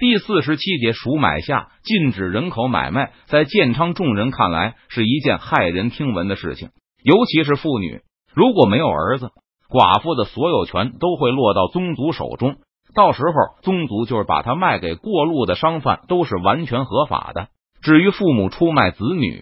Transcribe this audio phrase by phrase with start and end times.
[0.00, 6.70] 第四十七节赎买下禁止人口买卖，在建昌众人看来是一件骇人听闻的事情，
[7.04, 8.00] 尤其是妇女，
[8.34, 9.28] 如果没有儿子，
[9.68, 12.56] 寡妇的所有权都会落到宗族手中，
[12.94, 17.48] 到时候宗族就是把他卖给过路的商贩，都是完全合法的。
[17.82, 19.38] 至于父母出卖子女，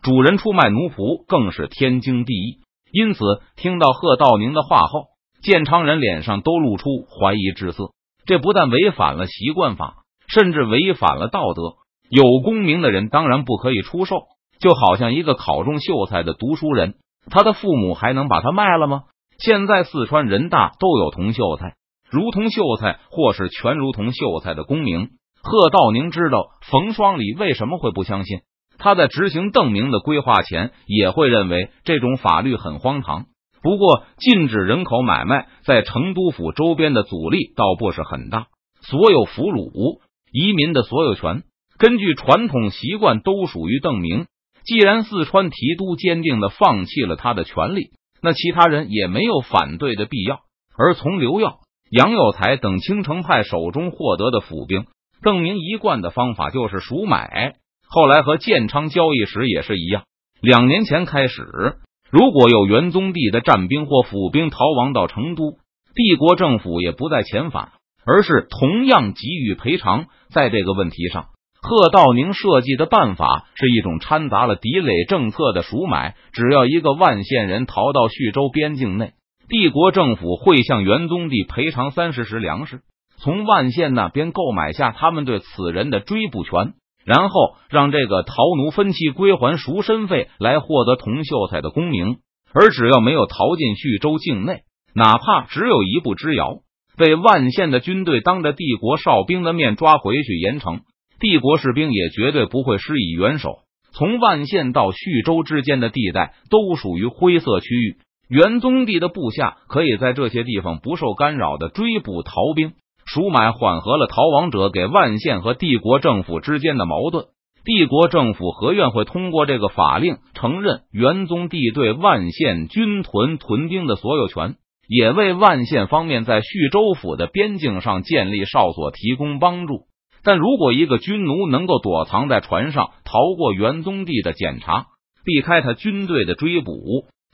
[0.00, 2.60] 主人出卖奴仆，更是天经地义。
[2.90, 3.20] 因此，
[3.54, 5.08] 听到贺道宁的话后，
[5.42, 7.90] 建昌人脸上都露出怀疑之色。
[8.30, 11.78] 这不但违反了习惯法，甚至违反了道德。
[12.08, 14.18] 有功名的人当然不可以出售，
[14.60, 16.94] 就好像一个考中秀才的读书人，
[17.28, 19.02] 他的父母还能把他卖了吗？
[19.40, 21.74] 现在四川人大都有同秀才，
[22.08, 25.08] 如同秀才或是全如同秀才的功名。
[25.42, 28.42] 贺道宁知道冯双礼为什么会不相信，
[28.78, 33.24] 他在执行邓明的规划前也会认为这种法律很荒唐。
[33.62, 38.46] 不过，禁止人口买卖在成都府周边的阻力倒不是很大。
[38.80, 40.00] 所有俘虏
[40.32, 41.42] 移民的所有权，
[41.76, 44.26] 根据传统习惯都属于邓明。
[44.64, 47.90] 既然四川提督坚定的放弃了他的权利，
[48.22, 50.40] 那其他人也没有反对的必要。
[50.78, 51.58] 而从刘耀、
[51.90, 54.86] 杨有才等青城派手中获得的府兵，
[55.22, 57.56] 邓明一贯的方法就是赎买。
[57.86, 60.04] 后来和建昌交易时也是一样。
[60.40, 61.76] 两年前开始。
[62.10, 65.58] 如果有元宗帝的战兵或府兵逃亡到成都，
[65.94, 67.70] 帝国政府也不再遣返，
[68.04, 70.06] 而是同样给予赔偿。
[70.30, 71.26] 在这个问题上，
[71.60, 76.16] 贺道宁设计的办法是一种掺杂了敌垒政策的赎买。
[76.32, 79.12] 只要一个万县人逃到叙州边境内，
[79.48, 82.80] 帝国政府会向元宗帝赔偿三十石粮食，
[83.18, 86.74] 从万县那边购买下他们对此人的追捕权。
[87.04, 92.18] 然后让这个逃奴分期归还赎身费，来获得童秀才的功名。
[92.52, 94.62] 而只要没有逃进叙州境内，
[94.94, 96.58] 哪怕只有一步之遥，
[96.96, 100.80] 被万县的军队当着帝国哨兵的面抓回去严惩，
[101.20, 103.58] 帝国士兵也绝对不会施以援手。
[103.92, 112.72] 从万县到叙州之间的地带都属于灰色区域，元宗帝的部下可以在这些地方不受干扰的追捕逃兵。
[113.12, 117.24] 赎买缓和了逃亡者给万县和帝国政府之间的矛盾。
[117.64, 124.54] 帝国政府和院会通过这个法令，承认元宗帝对万县军屯屯兵的所有权，
[124.88, 129.86] 也为万县方面在叙州府的边境上建立哨所提供帮助。
[130.22, 134.86] 但如果一个军奴能够躲藏在船上，逃过元宗帝的检查，
[135.24, 136.74] 避开他军队的追捕，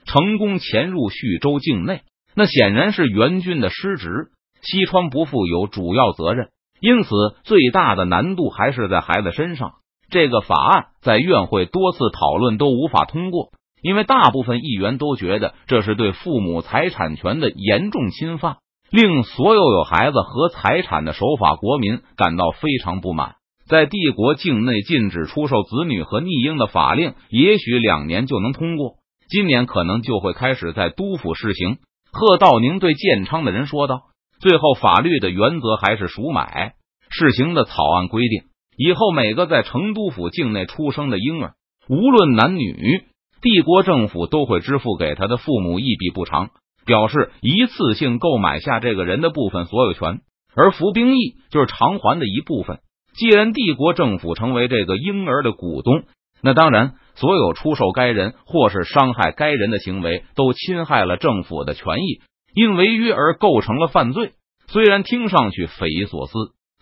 [0.06, 2.00] 成功潜入叙州境内，
[2.34, 4.28] 那显然是元军的失职。
[4.66, 6.48] 西川不负有主要责任，
[6.80, 7.10] 因此
[7.44, 9.74] 最大的难度还是在孩子身上。
[10.10, 13.50] 这个法案在院会多次讨论都无法通过，
[13.82, 18.56] 因为大部分议员都觉得这是对父母财产权的严重侵犯，
[18.90, 23.36] 令所有有孩子和财产的守法国民感到非常不满。
[23.68, 28.94] 在帝国境内禁止出售子女和逆婴的法令，也许两年就能通过，
[29.28, 31.78] 今年可能就会开始在都府试行。
[32.12, 34.02] 贺道宁对建昌的人说道。
[34.40, 36.74] 最后，法律的原则还是赎买。
[37.08, 38.42] 试行的草案规定，
[38.76, 41.54] 以后每个在成都府境内出生的婴儿，
[41.88, 43.04] 无论男女，
[43.40, 46.50] 帝国政府都会支付给他的父母一笔补偿，
[46.84, 50.20] 表示一次性购买下这个人的部分所有权。
[50.56, 52.80] 而服兵役就是偿还的一部分。
[53.14, 56.02] 既然帝国政府成为这个婴儿的股东，
[56.42, 62.20] 那当然，所有出售该人或是伤害该人的行为，都侵害了政府的权益。
[62.56, 64.32] 因违约而构成了犯罪，
[64.66, 66.32] 虽然听上去匪夷所思，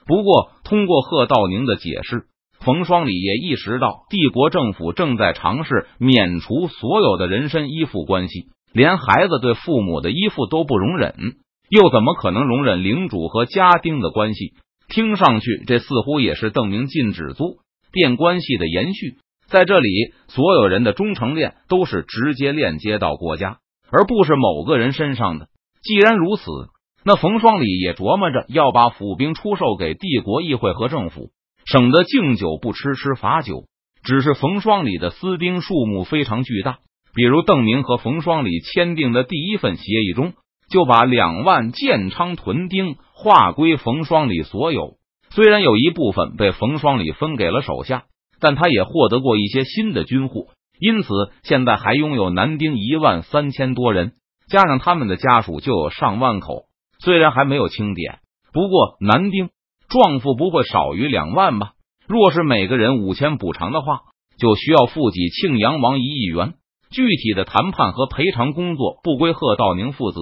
[0.06, 2.26] 不过通过贺道宁的解释，
[2.60, 11.12] 冯双礼也意识到帝国政府正在尝试免除所有的人身依附关系，连孩子对父母的依附都不容忍，
[11.68, 14.52] 又怎么可能容忍领主和家丁的关系？
[14.88, 17.56] 听上去，这似乎也是邓明禁止租
[17.90, 19.16] 变关系的延续。
[19.48, 23.58] 在这里，所有人的忠诚链都是直接链接到国家，
[23.90, 25.48] 而不是某个人身上的。
[25.84, 26.42] 既然如此，
[27.04, 31.28] 那冯双礼也琢磨着要把府兵出售给帝国议会和政府，
[31.66, 33.64] 省得敬酒不吃吃罚酒。
[34.02, 36.78] 只是冯双礼的私兵数目非常巨大，
[37.14, 40.32] 比如邓明和冯双礼签订的第一份协议中，
[40.70, 44.96] 就把两万建昌屯丁划归冯双礼所有。
[45.30, 48.04] 虽然有一部分被冯双礼分给了手下，
[48.40, 50.48] 但他也获得过一些新的军户，
[50.78, 51.08] 因此
[51.42, 54.12] 现在还拥有男丁一万三千多人。
[54.48, 56.64] 加上他们的家属就有上万口，
[56.98, 58.18] 虽然还没有清点，
[58.52, 59.50] 不过男丁
[59.88, 61.72] 壮妇不会少于两万吧？
[62.06, 64.00] 若是每个人五千补偿的话，
[64.38, 66.54] 就需要付给庆阳王一亿元。
[66.90, 70.20] 具体的谈判和赔偿工作不归贺道宁负责，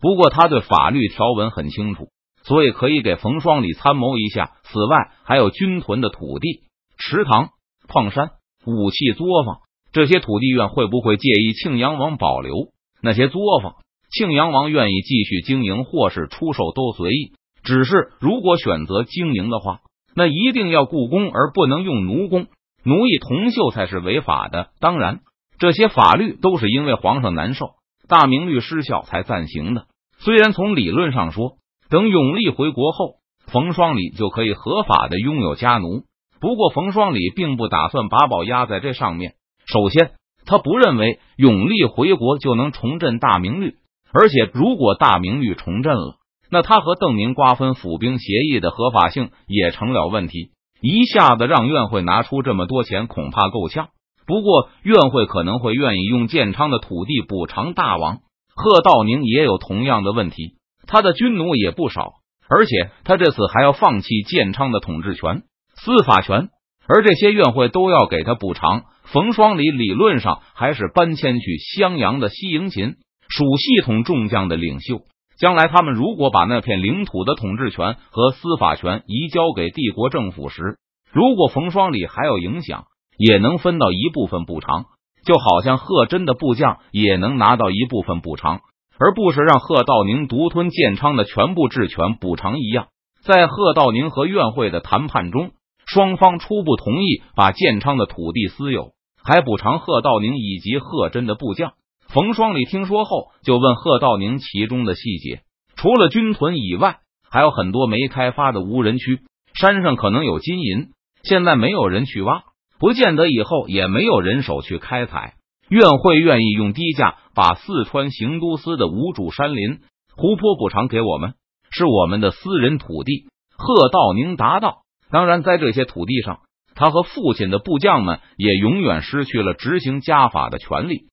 [0.00, 2.08] 不过他对法律条文很清楚，
[2.42, 4.52] 所以可以给冯双礼参谋一下。
[4.64, 6.62] 此外，还有军屯的土地、
[6.98, 7.50] 池塘、
[7.86, 8.30] 矿山、
[8.66, 9.58] 武器作坊，
[9.92, 12.54] 这些土地院会不会介意庆阳王保留？
[13.02, 13.76] 那些作坊，
[14.10, 17.32] 庆阳王愿意继续经营或是出售都随意。
[17.62, 19.80] 只是如果选择经营的话，
[20.14, 22.46] 那一定要雇工，而不能用奴工。
[22.84, 24.70] 奴役铜锈才是违法的。
[24.80, 25.20] 当然，
[25.58, 27.70] 这些法律都是因为皇上难受，
[28.08, 29.86] 大明律失效才暂行的。
[30.18, 31.56] 虽然从理论上说，
[31.90, 33.16] 等永历回国后，
[33.46, 36.04] 冯双礼就可以合法的拥有家奴。
[36.40, 39.34] 不过，冯双礼并不打算把宝压在这上面。
[39.66, 40.12] 首先，
[40.48, 43.76] 他不认为永历回国就能重振大明律，
[44.12, 46.16] 而且如果大明律重振了，
[46.50, 50.52] 那他和邓明瓜分府兵协议的合法性也成了问题。
[50.80, 53.88] 一下子让院会拿出这么多钱，恐怕够呛。
[54.26, 58.20] 不过，院会可能会愿意用建昌的土地补偿大王。
[58.54, 60.54] 贺道宁也有同样的问题，
[60.86, 62.14] 他的军奴也不少，
[62.48, 65.42] 而且他这次还要放弃建昌的统治权、
[65.74, 66.48] 司法权，
[66.86, 68.84] 而这些院会都要给他补偿。
[69.12, 72.96] 冯双礼理论上还是搬迁去襄阳的西营秦，
[73.28, 75.00] 属系统众将的领袖。
[75.38, 80.78] 将来他们如果把那片领土的统治权和司法权移交给帝国政府时，
[81.10, 82.84] 如果冯双礼还有影响，
[83.16, 84.86] 也能分到一部分补偿。
[85.24, 88.60] 就好像贺真的部将也能拿到一部分补偿，
[88.98, 92.88] 而不是让贺道宁独吞建昌的全部治权补偿一样。
[93.22, 95.50] 在贺道宁和院会的谈判中，
[95.86, 98.92] 双方初步同意把建昌的土地私有，
[99.28, 101.74] 还补偿贺道宁以及贺真的部将。
[102.08, 105.42] 冯双礼听说后，就问贺道宁其中的细节。
[105.76, 109.20] 除了军屯以外，还有很多没开发的无人区，
[109.52, 110.92] 山上可能有金银，
[111.22, 112.44] 现在没有人去挖。
[112.80, 115.34] 不见得以后也没有人手去开采，
[115.68, 119.80] 院会愿意用低价把四川行都司的无主山林、
[120.16, 121.34] 湖泊补偿给我们，
[121.70, 123.26] 是我们的私人土地。
[123.58, 124.78] 贺道宁答道
[125.12, 126.40] ：“当然，在这些土地上，
[126.78, 131.08] 他和父亲的部将们也永远失去了执行家法的权利。”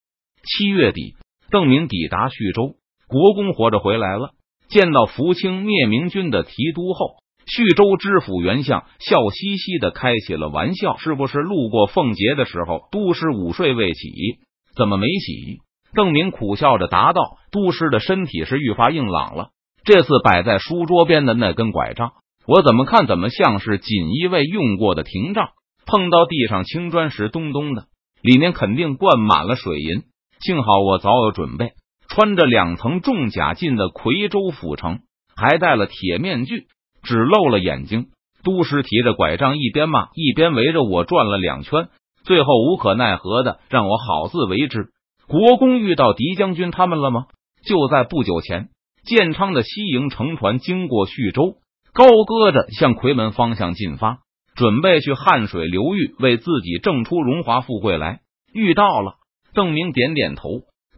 [0.47, 1.15] 七月底，
[1.49, 2.75] 邓明抵达徐州，
[3.07, 4.29] 国公活着回来了，
[4.69, 7.15] 见到福清灭明军的提督后。
[7.47, 14.39] 徐州知府袁相笑嘻嘻的开起了玩笑：“是不是路过凤节的时候，都师午睡未起？
[14.75, 15.59] 怎么没起？”
[15.93, 19.49] 邓明苦笑着答道：“都师的身体是愈发硬朗了。
[19.83, 22.13] 这次摆在书桌边的那根拐杖，
[22.47, 25.49] 我怎么看怎么像是锦衣卫用过的廷杖。
[25.85, 27.85] 碰到地上青砖时，咚咚的，
[28.21, 30.03] 里面肯定灌满了水银。
[30.39, 31.73] 幸好我早有准备，
[32.07, 34.99] 穿着两层重甲进的夔州府城，
[35.35, 36.65] 还戴了铁面具。”
[37.03, 38.07] 只露了眼睛，
[38.43, 41.89] 都师提着拐杖，一边骂一边围着我转了两圈，
[42.23, 44.87] 最后无可奈何的让我好自为之。
[45.27, 47.25] 国公遇到狄将军他们了吗？
[47.63, 48.69] 就在不久前，
[49.05, 51.57] 建昌的西营乘船经过徐州，
[51.95, 54.17] 高歌着向夔门方向进发，
[54.53, 58.19] 准备去汉水流域为自己挣出荣华富贵来。
[58.53, 59.13] 遇到了
[59.53, 60.49] 邓明，点点头。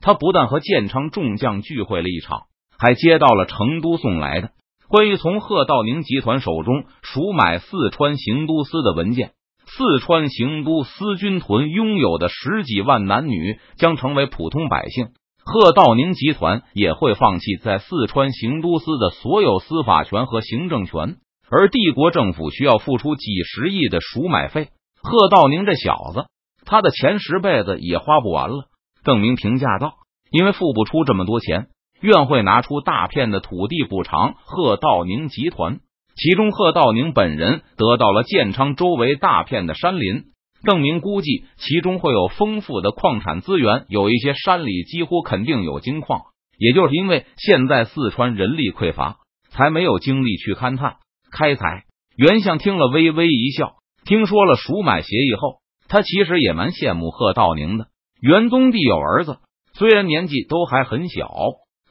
[0.01, 2.45] 他不但和建昌众将聚会了一场，
[2.79, 4.49] 还接到了成都送来的。
[4.87, 9.33] 关于从贺道宁集团手中赎买四川行都司的文件，
[9.67, 15.09] 四川行都司军屯拥有的十几万男女将成为普通百姓，
[15.49, 21.15] 贺道宁集团也会放弃在四川行都司的所有司法权和行政权，
[21.49, 24.67] 而帝国政府需要付出几十亿的赎买费。
[25.01, 26.25] 贺道宁这小子，
[26.65, 28.65] 他的钱十辈子也花不完了。
[29.05, 29.93] 邓明评价道
[30.31, 31.67] ：“因为付不出这么多钱。”
[32.01, 35.79] 院会拿出大片的土地补偿贺道宁集团，
[36.17, 40.25] 其中贺道宁本人得到了建昌周围大片的山林。
[40.63, 46.21] 邓明估计其中会有丰富的矿产资源，有一些山里几乎肯定有金矿。
[46.57, 49.17] 也就是因为现在四川人力匮乏，
[49.49, 50.95] 才没有精力去勘探
[51.31, 51.83] 开采。
[52.15, 57.87] 袁相听了微微一笑，听说了赎买协议后，他其实也蛮羡慕贺道宁的。
[58.19, 59.37] 元宗帝有儿子，
[59.73, 61.29] 虽然年纪都还很小。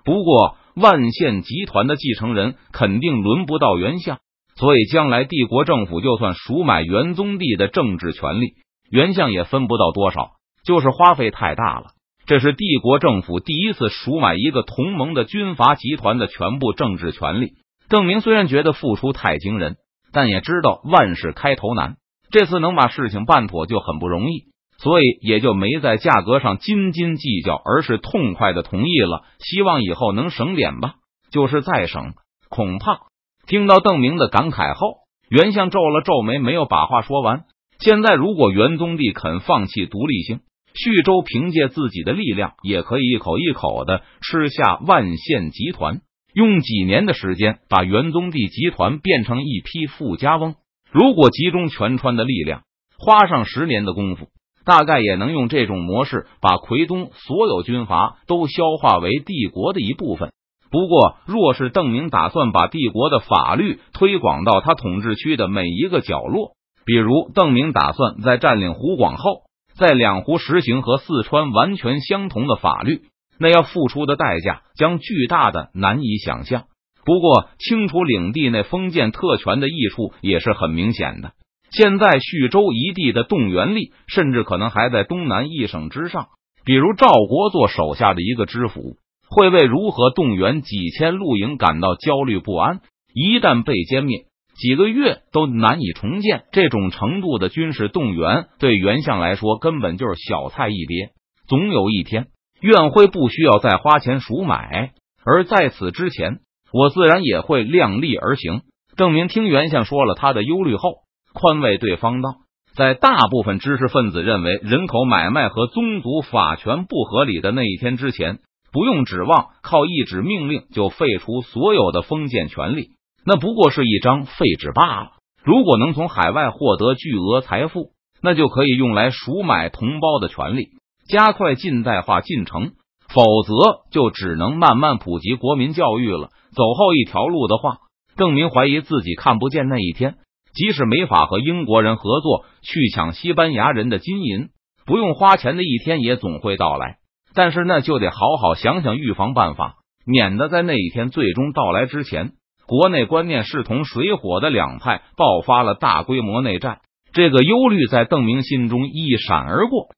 [0.05, 4.19] 不过，万县集团的继承人肯定轮不到袁相，
[4.59, 8.55] 所以将来帝国政府就算赎买元宗帝的政治权利，
[8.91, 10.31] 袁相也分不到多少，
[10.65, 11.87] 就是花费太大了。
[12.27, 17.53] 这是帝国政府第一次赎买一个同盟的军阀集团的全部政治权利。
[17.89, 19.77] 邓明虽然觉得付出太惊人，
[20.11, 21.97] 但也知道万事开头难，
[22.31, 24.47] 这次能把事情办妥就很不容易。
[24.79, 29.25] 所以也就没在价格上斤斤计较，而是痛快的同意了。
[29.39, 30.97] 希望以后能省点吧，
[31.31, 32.15] 就是再省，
[32.49, 33.01] 恐怕……
[33.47, 37.45] 听到邓明的感慨后，袁相皱了皱眉，没有把话说完。
[37.79, 40.41] 现在如果元宗帝肯放弃独立性，
[40.75, 46.01] 徐州凭借自己的力量，也可以一口一口的吃下万县集团。
[46.35, 50.57] 用几年的时间把元宗帝集团变成一批富家翁。
[50.91, 52.63] 如果集中全川的力量，
[52.99, 54.27] 花上十年的功夫，
[54.65, 60.33] 大概也能用这种模式把奎东所有军阀都消化为帝国的一部分。
[60.71, 66.53] 不过，若是邓明打算把帝国的法律推广到他统治区的每一个角落，
[66.85, 69.43] 比如邓明打算在占领湖广后，
[69.79, 73.03] 在两湖实行和四川完全相同的法律。
[73.39, 76.65] 那要付出的代价将巨大的难以想象。
[77.05, 81.33] 不过，清除领地内封建特权的益处也是很明显的。
[81.71, 86.29] 现在徐州一地的动员力，甚至可能还在东南一省之上。
[86.65, 88.97] 比如赵国做手下的一个知府，
[89.31, 92.81] 会为如何动员几千露营感到焦虑不安。
[93.13, 96.45] 一旦被歼灭，几个月都难以重建。
[96.53, 101.11] 这种程度的军事动员，对袁相来说根本就是小菜一碟。
[101.49, 102.27] 总有一天。
[102.59, 104.93] 院会不需要再花钱赎买，
[105.27, 106.39] 而在此之前，
[106.73, 108.63] 我自然也会量力而行。
[108.97, 111.01] 邓明听袁相说了他的忧虑后，
[111.35, 112.37] 宽慰对方道
[112.75, 118.39] ：“在大部分知识分子认为人口买卖和宗族法权不合理的那一天之前，
[118.73, 122.91] 不用指望靠一纸命令就废除所有的封建权利，
[123.25, 125.11] 那不过是一张废纸罢了。
[125.43, 127.91] 如果能从海外获得巨额财富，
[128.23, 130.69] 那就可以用来赎买同胞的权利。”
[131.09, 132.73] 加快近代化进程，
[133.09, 133.53] 否则
[133.93, 136.31] 就只能慢慢普及国民教育了。
[136.53, 137.79] 走后一条路的话，
[138.17, 140.17] 郑明怀疑自己看不见那一天。
[140.53, 144.49] 即使没法和英国人合作去抢西班牙人的金银，
[144.85, 146.97] 不用花钱的一天也总会到来。
[147.37, 149.75] 但是那就得好好想想预防办法，
[150.07, 152.33] 免得在那一天最终到来之前，
[152.67, 156.79] 国内观念势同水火的两派爆发了大规模内战。
[157.13, 159.89] 这个忧虑在邓明心中一闪而过。